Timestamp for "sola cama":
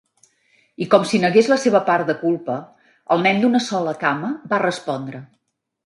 3.71-4.35